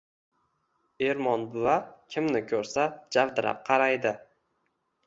Ermon 1.09 1.45
buva 1.57 1.75
kimni 2.17 2.43
ko‘rsa 2.55 2.87
javdirab 3.19 3.65
qaraydi. 3.71 4.17